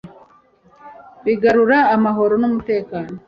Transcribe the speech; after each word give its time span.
bigarura 1.25 1.77
amahoro 1.95 2.33
n'umutekano 2.41 3.13